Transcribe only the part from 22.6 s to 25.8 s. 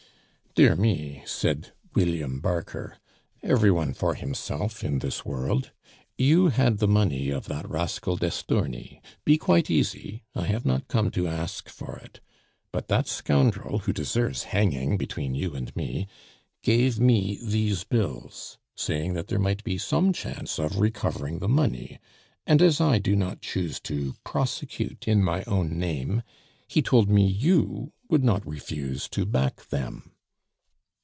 as I do not choose to prosecute in my own